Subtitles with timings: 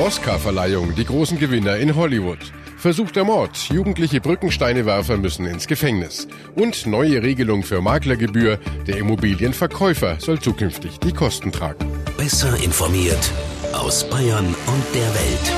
[0.00, 2.38] Oscar-Verleihung, die großen Gewinner in Hollywood.
[2.76, 6.26] Versuchter Mord, jugendliche Brückensteinewerfer müssen ins Gefängnis.
[6.56, 11.86] Und neue Regelung für Maklergebühr, der Immobilienverkäufer soll zukünftig die Kosten tragen.
[12.16, 13.32] Besser informiert
[13.72, 15.52] aus Bayern und der Welt.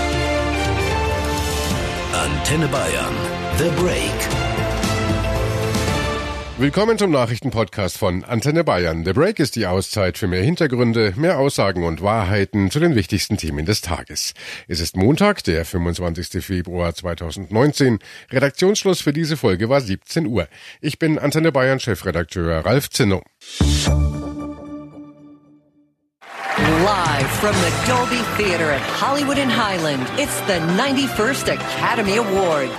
[2.12, 3.14] Antenne Bayern,
[3.58, 4.35] The Break.
[6.58, 9.04] Willkommen zum Nachrichtenpodcast von Antenne Bayern.
[9.04, 13.36] The Break ist die Auszeit für mehr Hintergründe, mehr Aussagen und Wahrheiten zu den wichtigsten
[13.36, 14.32] Themen des Tages.
[14.66, 16.42] Es ist Montag, der 25.
[16.42, 17.98] Februar 2019.
[18.30, 20.48] Redaktionsschluss für diese Folge war 17 Uhr.
[20.80, 23.22] Ich bin Antenne Bayern Chefredakteur Ralf Zinno.
[26.82, 32.70] Live from the Dolby Theater at Hollywood in Highland, it's the 91st Academy Award.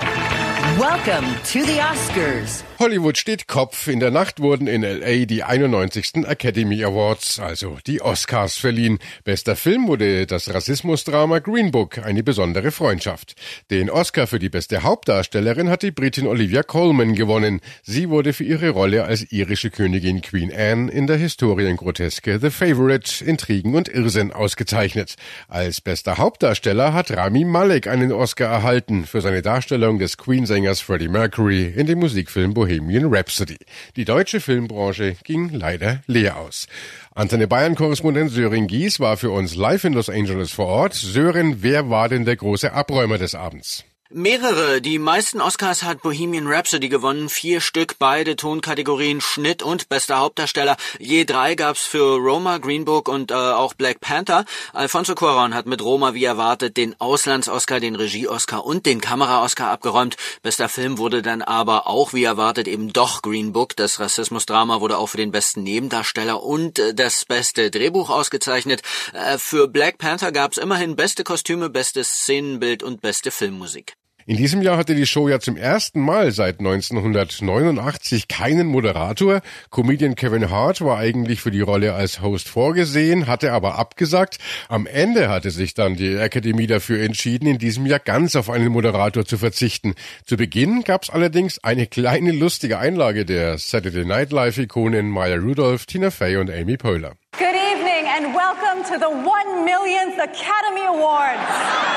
[0.80, 2.67] Welcome to the Oscars.
[2.80, 3.88] Hollywood steht Kopf.
[3.88, 6.24] In der Nacht wurden in LA die 91.
[6.28, 9.00] Academy Awards, also die Oscars, verliehen.
[9.24, 13.34] Bester Film wurde das Rassismusdrama Green Book, eine besondere Freundschaft.
[13.72, 17.62] Den Oscar für die beste Hauptdarstellerin hat die Britin Olivia Colman gewonnen.
[17.82, 23.24] Sie wurde für ihre Rolle als irische Königin Queen Anne in der Historiengroteske The Favorite,
[23.24, 25.16] Intrigen und Irrsinn ausgezeichnet.
[25.48, 31.08] Als bester Hauptdarsteller hat Rami Malek einen Oscar erhalten für seine Darstellung des Queen-Sängers Freddie
[31.08, 33.56] Mercury in dem Musikfilm Bohemian Bohemian Rhapsody.
[33.96, 36.66] Die deutsche Filmbranche ging leider leer aus.
[37.14, 40.92] Antenne Bayern-Korrespondent Sören Gies war für uns live in Los Angeles vor Ort.
[40.92, 43.84] Sören, wer war denn der große Abräumer des Abends?
[44.10, 44.80] Mehrere.
[44.80, 47.28] Die meisten Oscars hat Bohemian Rhapsody gewonnen.
[47.28, 50.78] Vier Stück, beide Tonkategorien Schnitt und bester Hauptdarsteller.
[50.98, 54.46] Je drei gab's für Roma, Green Book und äh, auch Black Panther.
[54.72, 60.16] Alfonso Cuarón hat mit Roma wie erwartet den Auslands-Oscar, den Regie-Oscar und den Kamera-Oscar abgeräumt.
[60.40, 63.76] Bester Film wurde dann aber auch wie erwartet eben doch Green Book.
[63.76, 68.80] Das Rassismusdrama wurde auch für den besten Nebendarsteller und äh, das beste Drehbuch ausgezeichnet.
[69.12, 73.97] Äh, für Black Panther gab's immerhin beste Kostüme, bestes Szenenbild und beste Filmmusik.
[74.28, 79.40] In diesem Jahr hatte die Show ja zum ersten Mal seit 1989 keinen Moderator.
[79.70, 84.36] Comedian Kevin Hart war eigentlich für die Rolle als Host vorgesehen, hatte aber abgesagt.
[84.68, 88.68] Am Ende hatte sich dann die Akademie dafür entschieden, in diesem Jahr ganz auf einen
[88.68, 89.94] Moderator zu verzichten.
[90.26, 95.86] Zu Beginn gab es allerdings eine kleine lustige Einlage der Saturday Night Live-Ikonen Maya Rudolph,
[95.86, 97.14] Tina Fey und Amy Poehler.
[97.38, 101.88] Good evening and welcome to the one millionth Academy Awards.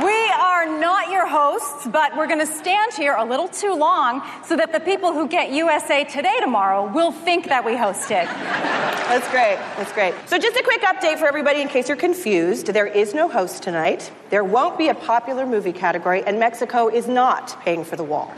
[0.00, 0.31] We
[0.62, 4.56] are not your hosts, but we're going to stand here a little too long so
[4.56, 8.26] that the people who get USA Today tomorrow will think that we hosted.
[8.26, 9.56] That's great.
[9.76, 10.14] That's great.
[10.26, 12.66] So, just a quick update for everybody in case you're confused.
[12.66, 14.12] There is no host tonight.
[14.30, 18.32] There won't be a popular movie category, and Mexico is not paying for the wall.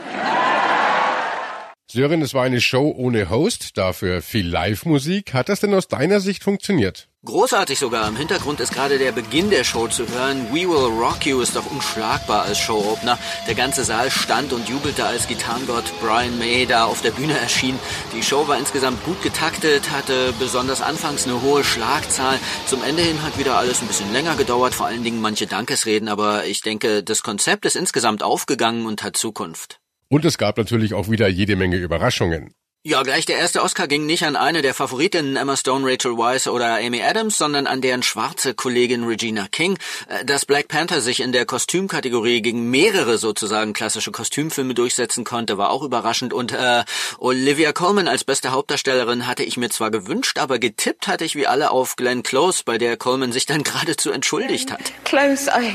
[1.87, 5.33] Sören, es war eine Show ohne Host, dafür viel Live-Musik.
[5.33, 7.07] Hat das denn aus deiner Sicht funktioniert?
[7.25, 8.07] Großartig sogar.
[8.07, 10.47] Im Hintergrund ist gerade der Beginn der Show zu hören.
[10.51, 13.19] We Will Rock You ist doch unschlagbar als Showopener.
[13.47, 17.79] Der ganze Saal stand und jubelte, als Gitarrengott Brian May da auf der Bühne erschien.
[18.15, 22.39] Die Show war insgesamt gut getaktet, hatte besonders anfangs eine hohe Schlagzahl.
[22.65, 26.09] Zum Ende hin hat wieder alles ein bisschen länger gedauert, vor allen Dingen manche Dankesreden,
[26.09, 29.79] aber ich denke, das Konzept ist insgesamt aufgegangen und hat Zukunft.
[30.07, 32.53] Und es gab natürlich auch wieder jede Menge Überraschungen.
[32.87, 36.45] Ja, gleich der erste Oscar ging nicht an eine der Favoritinnen Emma Stone, Rachel Weisz
[36.45, 39.79] oder Amy Adams, sondern an deren schwarze Kollegin Regina King.
[40.07, 45.57] Äh, dass Black Panther sich in der Kostümkategorie gegen mehrere sozusagen klassische Kostümfilme durchsetzen konnte,
[45.57, 46.31] war auch überraschend.
[46.31, 46.83] Und äh,
[47.17, 51.47] Olivia Colman als beste Hauptdarstellerin hatte ich mir zwar gewünscht, aber getippt hatte ich wie
[51.47, 54.93] alle auf Glenn Close, bei der Coleman sich dann geradezu entschuldigt hat.
[55.05, 55.73] Close, I,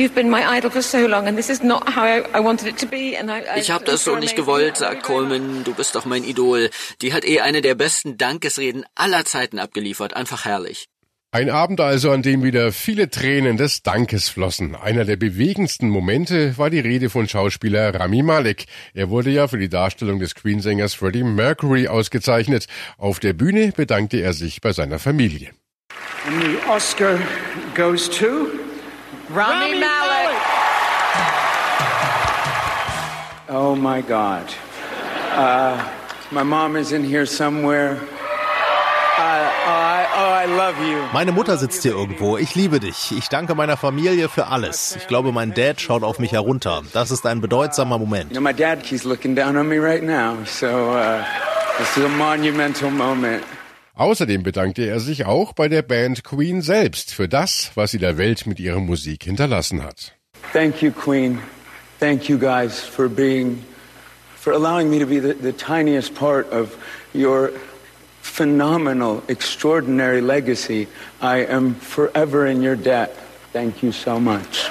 [0.00, 2.68] you've been my idol for so long and this is not how I, I wanted
[2.68, 3.18] it to be.
[3.18, 5.64] And I, I, ich habe das so nicht gewollt, sagt Coleman.
[5.64, 6.43] Du bist doch mein Idol.
[6.44, 6.70] Idol.
[7.02, 10.14] Die hat eh eine der besten Dankesreden aller Zeiten abgeliefert.
[10.14, 10.86] Einfach herrlich.
[11.32, 14.76] Ein Abend also, an dem wieder viele Tränen des Dankes flossen.
[14.76, 18.66] Einer der bewegendsten Momente war die Rede von Schauspieler Rami Malek.
[18.92, 22.66] Er wurde ja für die Darstellung des Queensängers Freddie Mercury ausgezeichnet.
[22.98, 25.50] Auf der Bühne bedankte er sich bei seiner Familie.
[26.26, 27.18] And the Oscar
[27.74, 28.46] goes to
[29.34, 30.36] Rami, Rami Malek.
[33.48, 34.46] Oh my God.
[35.36, 35.93] Uh,
[36.34, 37.96] My mom is in here somewhere.
[41.12, 42.36] Meine Mutter sitzt hier irgendwo.
[42.36, 43.12] Ich liebe dich.
[43.16, 44.96] Ich danke meiner Familie für alles.
[44.96, 46.82] Ich glaube, mein Dad schaut auf mich herunter.
[46.92, 48.32] Das ist ein bedeutsamer Moment.
[48.32, 50.36] You know, my dad keeps looking down on me right now.
[50.44, 51.22] So uh,
[51.78, 53.44] this is a monumental moment.
[53.94, 58.18] Außerdem bedankte er sich auch bei der Band Queen selbst für das, was sie der
[58.18, 60.16] Welt mit ihrer Musik hinterlassen hat.
[60.52, 61.38] Thank you, Queen.
[62.00, 63.62] Thank you guys for being
[64.44, 66.76] for allowing me to be the, the tiniest part of
[67.14, 67.48] your
[68.20, 70.86] phenomenal, extraordinary legacy.
[71.18, 73.16] I am forever in your debt.
[73.54, 74.68] Thank you so much.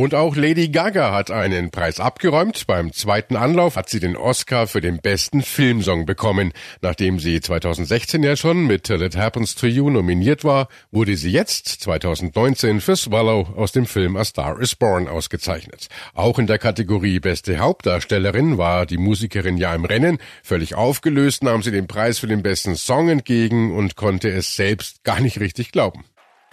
[0.00, 2.66] Und auch Lady Gaga hat einen Preis abgeräumt.
[2.66, 6.54] Beim zweiten Anlauf hat sie den Oscar für den besten Filmsong bekommen.
[6.80, 11.30] Nachdem sie 2016 ja schon mit Till It Happens to You nominiert war, wurde sie
[11.30, 15.88] jetzt 2019 für Swallow aus dem Film A Star is Born ausgezeichnet.
[16.14, 20.16] Auch in der Kategorie Beste Hauptdarstellerin war die Musikerin ja im Rennen.
[20.42, 25.04] Völlig aufgelöst nahm sie den Preis für den besten Song entgegen und konnte es selbst
[25.04, 26.06] gar nicht richtig glauben.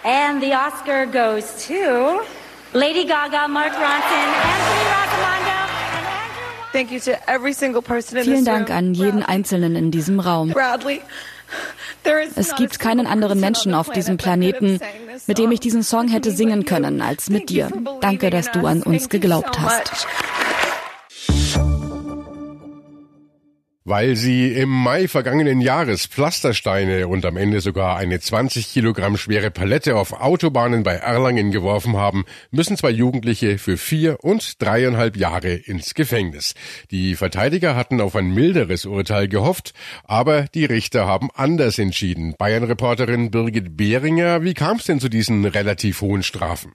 [0.04, 2.26] And the Oscar goes to
[2.74, 6.72] Lady Gaga, Mark Ronson, Anthony Razamondo.
[6.74, 8.78] Thank you to every single person in Vielen this Dank room.
[8.78, 10.50] an jeden Einzelnen in diesem Raum.
[10.52, 11.02] Bradley.
[12.04, 15.28] There is Es gibt keinen anderen person Menschen on auf diesem Planeten, have sang this
[15.28, 17.70] mit dem ich song diesen Song hätte singen können, als mit Thank you dir.
[17.70, 18.66] for Danke, believing dass in du us.
[18.66, 20.08] an uns Thank you geglaubt so hast.
[23.90, 29.50] Weil sie im Mai vergangenen Jahres Pflastersteine und am Ende sogar eine 20 Kilogramm schwere
[29.50, 35.54] Palette auf Autobahnen bei Erlangen geworfen haben, müssen zwei Jugendliche für vier und dreieinhalb Jahre
[35.54, 36.54] ins Gefängnis.
[36.92, 39.74] Die Verteidiger hatten auf ein milderes Urteil gehofft,
[40.04, 42.36] aber die Richter haben anders entschieden.
[42.38, 46.74] Bayern-Reporterin Birgit Behringer, wie kam es denn zu diesen relativ hohen Strafen?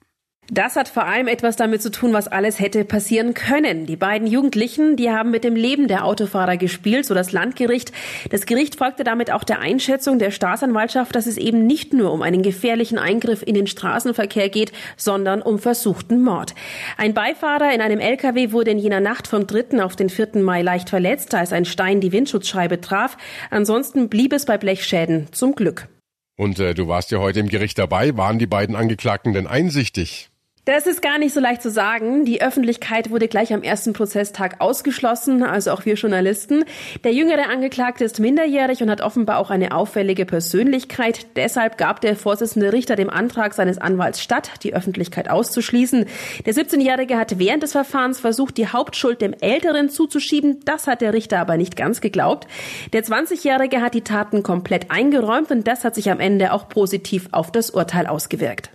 [0.51, 3.85] Das hat vor allem etwas damit zu tun, was alles hätte passieren können.
[3.85, 7.93] Die beiden Jugendlichen, die haben mit dem Leben der Autofahrer gespielt, so das Landgericht.
[8.29, 12.21] Das Gericht folgte damit auch der Einschätzung der Staatsanwaltschaft, dass es eben nicht nur um
[12.21, 16.55] einen gefährlichen Eingriff in den Straßenverkehr geht, sondern um versuchten Mord.
[16.97, 19.81] Ein Beifahrer in einem LKW wurde in jener Nacht vom 3.
[19.81, 20.41] auf den 4.
[20.41, 23.17] Mai leicht verletzt, als ein Stein die Windschutzscheibe traf.
[23.49, 25.87] Ansonsten blieb es bei Blechschäden, zum Glück.
[26.35, 28.17] Und äh, du warst ja heute im Gericht dabei.
[28.17, 30.31] Waren die beiden Angeklagten denn einsichtig?
[30.65, 32.23] Das ist gar nicht so leicht zu sagen.
[32.23, 36.63] Die Öffentlichkeit wurde gleich am ersten Prozesstag ausgeschlossen, also auch wir Journalisten.
[37.03, 41.27] Der jüngere Angeklagte ist minderjährig und hat offenbar auch eine auffällige Persönlichkeit.
[41.35, 46.05] Deshalb gab der Vorsitzende Richter dem Antrag seines Anwalts statt, die Öffentlichkeit auszuschließen.
[46.45, 50.61] Der 17-Jährige hat während des Verfahrens versucht, die Hauptschuld dem Älteren zuzuschieben.
[50.63, 52.47] Das hat der Richter aber nicht ganz geglaubt.
[52.93, 57.27] Der 20-Jährige hat die Taten komplett eingeräumt und das hat sich am Ende auch positiv
[57.33, 58.71] auf das Urteil ausgewirkt.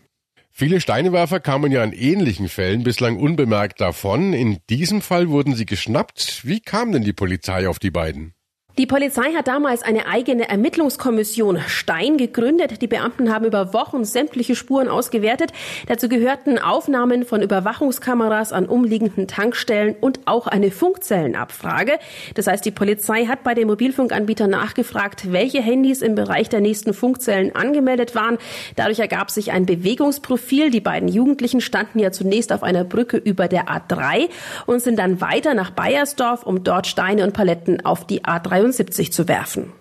[0.61, 4.33] Viele Steinewerfer kamen ja in ähnlichen Fällen bislang unbemerkt davon.
[4.33, 6.45] In diesem Fall wurden sie geschnappt.
[6.45, 8.35] Wie kam denn die Polizei auf die beiden?
[8.79, 12.81] Die Polizei hat damals eine eigene Ermittlungskommission Stein gegründet.
[12.81, 15.51] Die Beamten haben über Wochen sämtliche Spuren ausgewertet.
[15.89, 21.99] Dazu gehörten Aufnahmen von Überwachungskameras an umliegenden Tankstellen und auch eine Funkzellenabfrage.
[22.37, 26.95] Das heißt, die Polizei hat bei den Mobilfunkanbietern nachgefragt, welche Handys im Bereich der nächsten
[26.95, 28.39] Funkzellen angemeldet waren.
[28.77, 30.71] Dadurch ergab sich ein Bewegungsprofil.
[30.71, 34.29] Die beiden Jugendlichen standen ja zunächst auf einer Brücke über der A3
[34.67, 38.68] und sind dann weiter nach Bayersdorf, um dort Steine und Paletten auf die A3
[39.13, 39.73] zu werfen.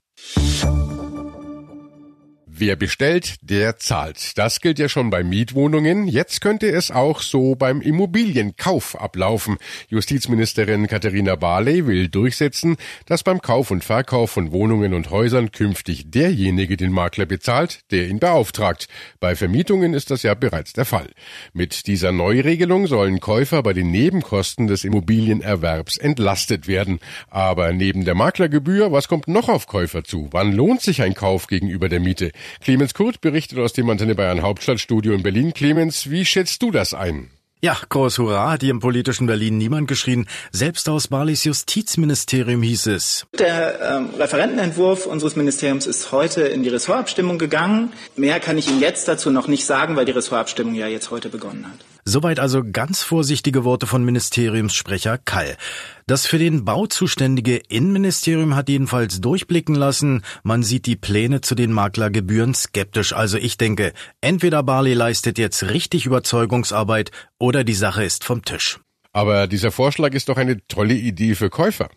[2.59, 4.35] Wer bestellt, der zahlt.
[4.35, 6.07] Das gilt ja schon bei Mietwohnungen.
[6.07, 9.57] Jetzt könnte es auch so beim Immobilienkauf ablaufen.
[9.89, 16.09] Justizministerin Katharina Barley will durchsetzen, dass beim Kauf und Verkauf von Wohnungen und Häusern künftig
[16.09, 18.87] derjenige den Makler bezahlt, der ihn beauftragt.
[19.19, 21.11] Bei Vermietungen ist das ja bereits der Fall.
[21.53, 27.01] Mit dieser Neuregelung sollen Käufer bei den Nebenkosten des Immobilienerwerbs entlastet werden.
[27.29, 30.29] Aber neben der Maklergebühr, was kommt noch auf Käufer zu?
[30.31, 32.31] Wann lohnt sich ein Kauf gegenüber der Miete?
[32.61, 35.53] Clemens Kurt berichtet aus dem Antenne Bayern Hauptstadtstudio in Berlin.
[35.53, 37.29] Clemens, wie schätzt du das ein?
[37.59, 40.27] Ja, groß Hurra hat hier im politischen Berlin niemand geschrien.
[40.51, 43.25] Selbst aus Barleys Justizministerium hieß es.
[43.39, 47.93] Der ähm, Referentenentwurf unseres Ministeriums ist heute in die Ressortabstimmung gegangen.
[48.15, 51.29] Mehr kann ich Ihnen jetzt dazu noch nicht sagen, weil die Ressortabstimmung ja jetzt heute
[51.29, 51.96] begonnen hat.
[52.09, 55.57] Soweit also ganz vorsichtige Worte von Ministeriumssprecher Kall.
[56.05, 61.53] Das für den Bau zuständige Innenministerium hat jedenfalls durchblicken lassen, man sieht die Pläne zu
[61.53, 63.11] den Maklergebühren skeptisch.
[63.11, 68.79] Also ich denke, entweder Barley leistet jetzt richtig Überzeugungsarbeit oder die Sache ist vom Tisch.
[69.11, 71.89] Aber dieser Vorschlag ist doch eine tolle Idee für Käufer.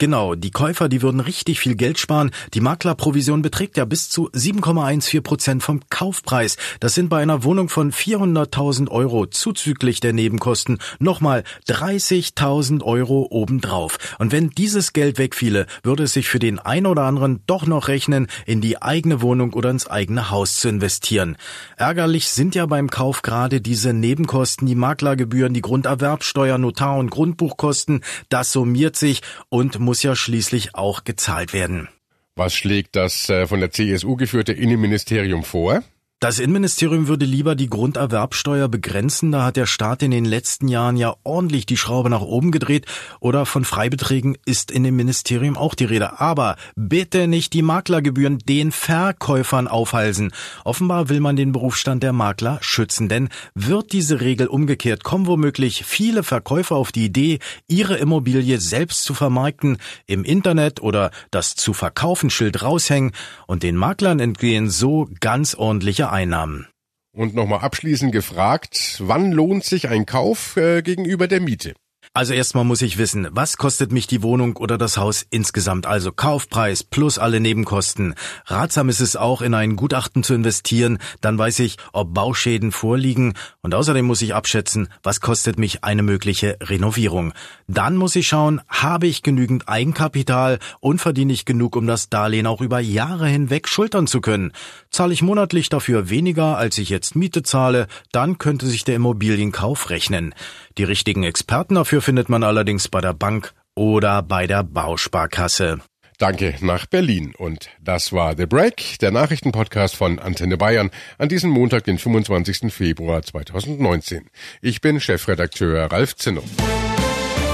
[0.00, 2.30] Genau, die Käufer, die würden richtig viel Geld sparen.
[2.54, 6.56] Die Maklerprovision beträgt ja bis zu 7,14 Prozent vom Kaufpreis.
[6.78, 13.98] Das sind bei einer Wohnung von 400.000 Euro zuzüglich der Nebenkosten nochmal 30.000 Euro obendrauf.
[14.20, 17.88] Und wenn dieses Geld wegfiele, würde es sich für den einen oder anderen doch noch
[17.88, 21.36] rechnen, in die eigene Wohnung oder ins eigene Haus zu investieren.
[21.76, 28.04] Ärgerlich sind ja beim Kauf gerade diese Nebenkosten, die Maklergebühren, die Grunderwerbsteuer, Notar- und Grundbuchkosten.
[28.28, 31.88] Das summiert sich und muss ja schließlich auch gezahlt werden.
[32.36, 35.82] Was schlägt das äh, von der CSU geführte Innenministerium vor?
[36.20, 40.96] Das Innenministerium würde lieber die Grunderwerbsteuer begrenzen, da hat der Staat in den letzten Jahren
[40.96, 42.86] ja ordentlich die Schraube nach oben gedreht
[43.20, 46.18] oder von Freibeträgen ist in dem Ministerium auch die Rede.
[46.18, 50.32] Aber bitte nicht die Maklergebühren den Verkäufern aufhalsen.
[50.64, 55.84] Offenbar will man den Berufsstand der Makler schützen, denn wird diese Regel umgekehrt, kommen womöglich
[55.84, 61.74] viele Verkäufer auf die Idee, ihre Immobilie selbst zu vermarkten, im Internet oder das zu
[61.74, 63.12] verkaufen Schild raushängen
[63.46, 66.66] und den Maklern entgehen so ganz ordentliche Einnahmen.
[67.12, 71.74] Und nochmal abschließend gefragt, wann lohnt sich ein Kauf äh, gegenüber der Miete?
[72.14, 76.10] Also erstmal muss ich wissen, was kostet mich die Wohnung oder das Haus insgesamt, also
[76.10, 78.14] Kaufpreis plus alle Nebenkosten.
[78.46, 83.34] Ratsam ist es auch, in ein Gutachten zu investieren, dann weiß ich, ob Bauschäden vorliegen
[83.62, 87.34] und außerdem muss ich abschätzen, was kostet mich eine mögliche Renovierung.
[87.68, 92.46] Dann muss ich schauen, habe ich genügend Eigenkapital und verdiene ich genug, um das Darlehen
[92.46, 94.52] auch über Jahre hinweg schultern zu können.
[94.98, 99.90] Zahle ich monatlich dafür weniger, als ich jetzt Miete zahle, dann könnte sich der Immobilienkauf
[99.90, 100.34] rechnen.
[100.76, 105.78] Die richtigen Experten dafür findet man allerdings bei der Bank oder bei der Bausparkasse.
[106.18, 107.32] Danke nach Berlin.
[107.38, 112.72] Und das war The Break, der Nachrichtenpodcast von Antenne Bayern an diesem Montag, den 25.
[112.72, 114.26] Februar 2019.
[114.62, 116.42] Ich bin Chefredakteur Ralf Zinno.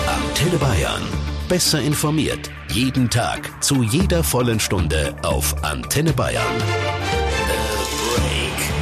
[0.06, 1.02] Antenne Bayern.
[1.46, 2.50] Besser informiert.
[2.70, 3.62] Jeden Tag.
[3.62, 6.93] Zu jeder vollen Stunde auf Antenne Bayern.